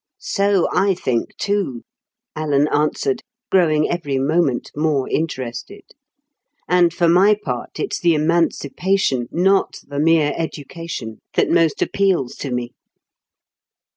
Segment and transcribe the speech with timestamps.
[0.17, 1.83] "So I think too,"
[2.35, 5.83] Alan answered, growing every moment more interested.
[6.67, 12.49] "And for my part, it's the emancipation, not the mere education, that most appeals to
[12.49, 12.73] me."